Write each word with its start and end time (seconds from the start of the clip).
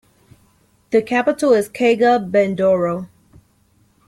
The 0.89 1.03
capital 1.03 1.53
is 1.53 1.69
Kaga 1.69 2.17
Bandoro. 2.19 3.07